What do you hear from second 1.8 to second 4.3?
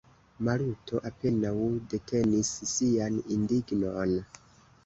detenis sian indignon.